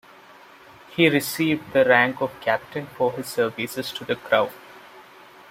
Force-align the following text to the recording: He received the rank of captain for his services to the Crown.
He 0.95 1.09
received 1.09 1.73
the 1.73 1.85
rank 1.85 2.21
of 2.23 2.31
captain 2.41 2.87
for 2.87 3.11
his 3.11 3.27
services 3.27 3.91
to 3.91 4.03
the 4.03 4.15
Crown. 4.15 4.49